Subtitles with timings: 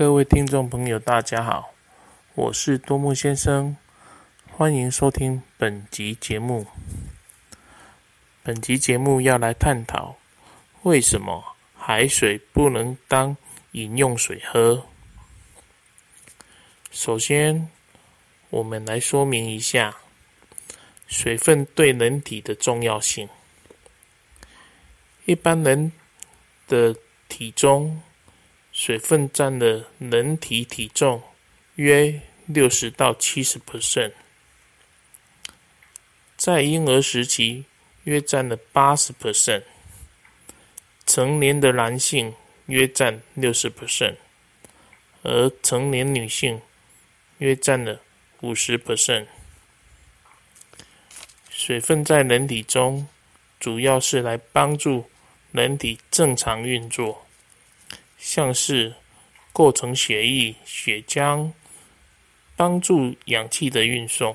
[0.00, 1.74] 各位听众朋友，大家好，
[2.34, 3.76] 我是多木先生，
[4.50, 6.66] 欢迎收听本集节目。
[8.42, 10.16] 本集节目要来探讨
[10.84, 11.44] 为什么
[11.74, 13.36] 海水不能当
[13.72, 14.82] 饮用水喝。
[16.90, 17.68] 首先，
[18.48, 19.94] 我们来说明一下
[21.08, 23.28] 水分对人体的重要性。
[25.26, 25.92] 一般人
[26.66, 26.96] 的
[27.28, 28.00] 体重。
[28.82, 31.22] 水分占了人体体重
[31.74, 34.12] 约六十到七十 percent，
[36.34, 37.66] 在婴儿时期
[38.04, 39.64] 约占了八十 percent，
[41.04, 42.34] 成年的男性
[42.68, 44.16] 约占六十 percent，
[45.24, 46.62] 而成年女性
[47.36, 48.00] 约占了
[48.40, 49.26] 五十 percent。
[51.50, 53.06] 水分在人体中
[53.60, 55.10] 主要是来帮助
[55.52, 57.26] 人体正常运作。
[58.22, 58.94] 像是
[59.50, 61.52] 构成血液、血浆，
[62.54, 64.34] 帮助氧气的运送；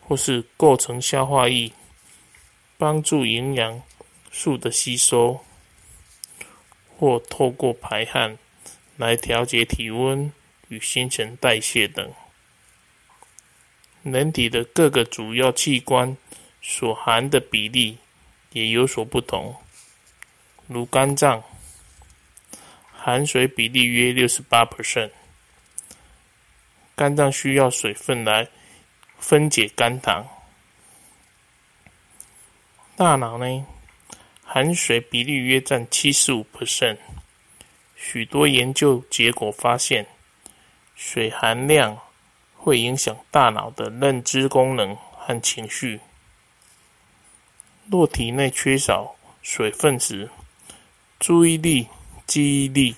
[0.00, 1.72] 或是构成消化液，
[2.78, 3.82] 帮助营养
[4.30, 5.40] 素的吸收；
[6.96, 8.38] 或透过排汗
[8.96, 10.32] 来调节体温
[10.68, 12.08] 与新陈代谢等。
[14.04, 16.16] 人体的各个主要器官
[16.62, 17.98] 所含的比例
[18.52, 19.56] 也有所不同，
[20.68, 21.42] 如肝脏。
[23.08, 25.10] 含水比例约六十八 percent，
[26.94, 28.46] 肝脏需要水分来
[29.18, 30.28] 分解肝糖。
[32.96, 33.64] 大脑呢，
[34.44, 36.98] 含水比例约占七十五 percent。
[37.96, 40.06] 许多研究结果发现，
[40.94, 41.98] 水含量
[42.56, 45.98] 会影响大脑的认知功能和情绪。
[47.90, 50.28] 若体内缺少水分时，
[51.18, 51.88] 注意力。
[52.28, 52.94] 记忆力、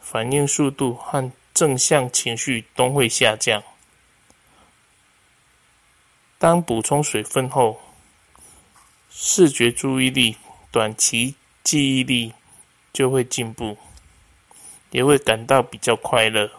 [0.00, 3.62] 反应速度和正向情绪都会下降。
[6.36, 7.80] 当补充水分后，
[9.08, 10.36] 视觉注意力、
[10.72, 12.34] 短期记忆力
[12.92, 13.78] 就会进步，
[14.90, 16.50] 也会感到比较快乐。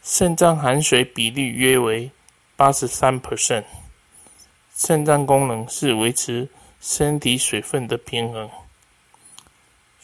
[0.00, 2.12] 肾脏含水比例约为
[2.54, 3.64] 八十三 percent，
[4.76, 6.48] 肾脏功能是维持
[6.80, 8.48] 身体水分的平衡。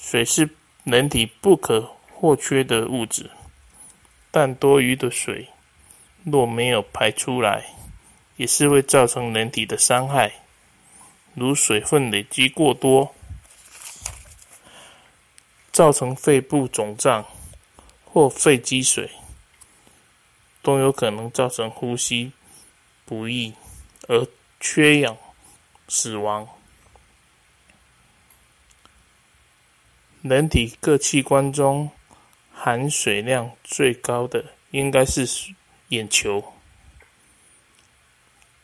[0.09, 0.49] 水是
[0.85, 3.29] 人体不可或缺的物质，
[4.31, 5.49] 但多余的水
[6.23, 7.75] 若没有排出来，
[8.37, 10.33] 也是会造成人体的伤害，
[11.35, 13.13] 如水分累积过多，
[15.73, 17.27] 造成肺部肿胀
[18.05, 19.11] 或肺积水，
[20.63, 22.31] 都有可能造成呼吸
[23.05, 23.53] 不易
[24.07, 24.25] 而
[24.61, 25.17] 缺氧
[25.89, 26.49] 死亡。
[30.29, 31.91] 人体各器官中
[32.53, 35.27] 含水量最高的应该是
[35.89, 36.53] 眼球，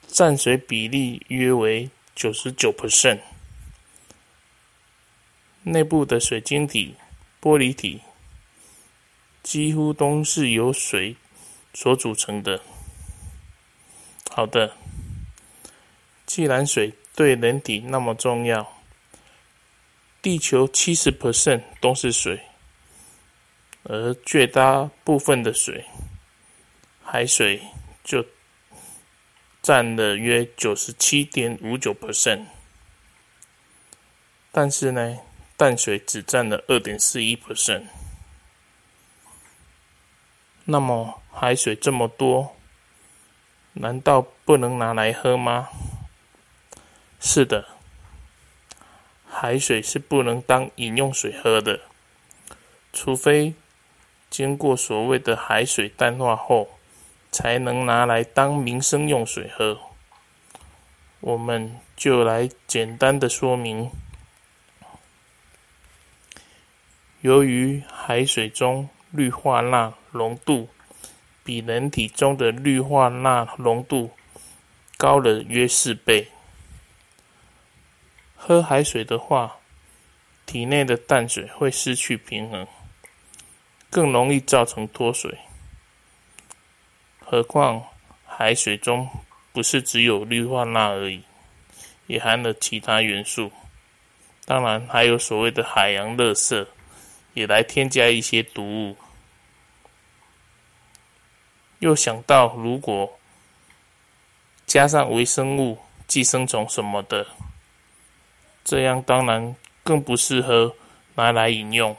[0.08, 3.20] 占水比例约为九十九 percent。
[5.62, 6.96] 内部的水晶体、
[7.40, 8.00] 玻璃体
[9.42, 11.14] 几乎都是由水
[11.72, 12.60] 所组成的。
[14.30, 14.76] 好的，
[16.26, 18.71] 既然水对人体那么重要。
[20.22, 22.40] 地球七十 percent 都是水，
[23.82, 25.84] 而绝大部分的水，
[27.02, 27.60] 海水
[28.04, 28.24] 就
[29.60, 32.44] 占了约九十七点五九 percent。
[34.52, 35.18] 但是呢，
[35.56, 37.86] 淡水只占了二点四一 percent。
[40.64, 42.54] 那么海水这么多，
[43.72, 45.68] 难道不能拿来喝吗？
[47.18, 47.71] 是的。
[49.42, 51.80] 海水是不能当饮用水喝的，
[52.92, 53.54] 除非
[54.30, 56.78] 经过所谓的海水淡化后，
[57.32, 59.80] 才能拿来当民生用水喝。
[61.18, 63.90] 我们就来简单的说明：
[67.22, 70.68] 由于海水中氯化钠浓度
[71.42, 74.12] 比人体中的氯化钠浓度
[74.96, 76.28] 高了约四倍。
[78.44, 79.58] 喝海水的话，
[80.46, 82.66] 体内的淡水会失去平衡，
[83.88, 85.38] 更容易造成脱水。
[87.20, 87.80] 何况
[88.26, 89.08] 海水中
[89.52, 91.22] 不是只有氯化钠而已，
[92.08, 93.52] 也含了其他元素，
[94.44, 96.66] 当然还有所谓的海洋垃圾，
[97.34, 98.96] 也来添加一些毒物。
[101.78, 103.20] 又想到，如果
[104.66, 105.78] 加上微生物、
[106.08, 107.24] 寄生虫什么的。
[108.64, 110.74] 这样当然更不适合
[111.14, 111.96] 拿来饮用。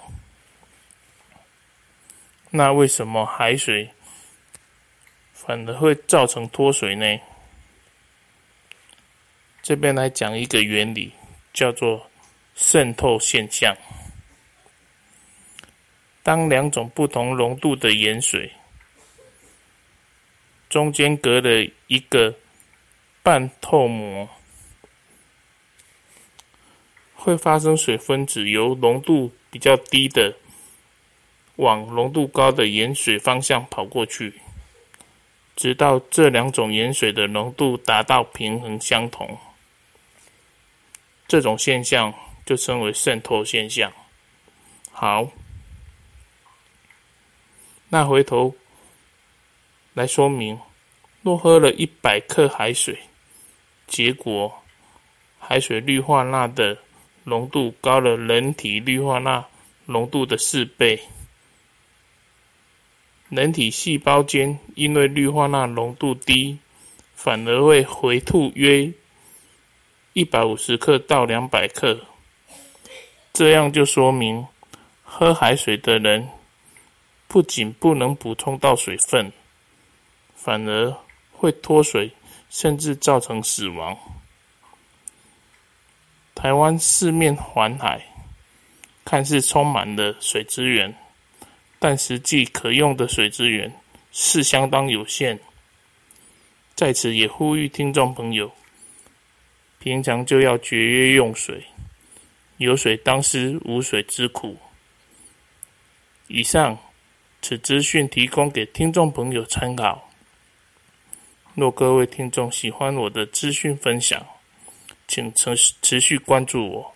[2.52, 3.90] 那为什么海水
[5.34, 7.20] 反而会造成脱水呢？
[9.62, 11.14] 这边来讲一个原理，
[11.54, 12.10] 叫做
[12.54, 13.76] 渗透现象。
[16.22, 18.52] 当两种不同浓度的盐水
[20.70, 22.34] 中间隔了一个
[23.22, 24.30] 半透膜，
[27.24, 30.36] 会发生水分子由浓度比较低的
[31.56, 34.42] 往浓度高的盐水方向跑过去，
[35.56, 39.38] 直到这两种盐水的浓度达到平衡相同。
[41.26, 42.14] 这种现象
[42.46, 43.90] 就称为渗透现象。
[44.92, 45.30] 好，
[47.88, 48.54] 那回头
[49.94, 50.60] 来说明，
[51.22, 53.00] 若喝了一百克海水，
[53.88, 54.54] 结果
[55.40, 56.78] 海水氯化钠的
[57.26, 59.46] 浓度高了人体氯化钠
[59.86, 61.00] 浓度的四倍，
[63.30, 66.58] 人体细胞间因为氯化钠浓度低，
[67.16, 68.92] 反而会回吐约。
[70.14, 72.00] 一百五十克到两百克，
[73.34, 74.46] 这样就说明
[75.02, 76.30] 喝海水的人
[77.28, 79.32] 不仅不能补充到水分，
[80.36, 80.96] 反而
[81.32, 82.12] 会脱水，
[82.50, 83.98] 甚至造成死亡。
[86.44, 88.06] 台湾四面环海，
[89.06, 90.94] 看似充满了水资源，
[91.80, 93.74] 但实际可用的水资源
[94.12, 95.40] 是相当有限。
[96.76, 98.52] 在此也呼吁听众朋友。
[99.80, 101.64] 平常就要节约用水，
[102.58, 104.58] 有水当思无水之苦。
[106.28, 106.78] 以上
[107.42, 110.10] 此资讯提供给听众朋友参考。
[111.54, 114.22] 若各位听众喜欢我的资讯分享，
[115.08, 116.96] 请持持续关注我。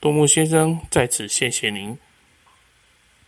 [0.00, 1.96] 多木先生在此谢谢您。